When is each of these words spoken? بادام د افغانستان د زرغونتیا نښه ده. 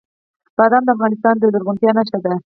بادام 0.57 0.83
د 0.85 0.89
افغانستان 0.95 1.35
د 1.37 1.43
زرغونتیا 1.53 1.91
نښه 1.97 2.19
ده. 2.25 2.33